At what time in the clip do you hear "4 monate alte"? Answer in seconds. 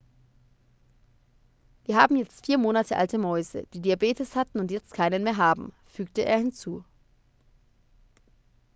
2.47-3.19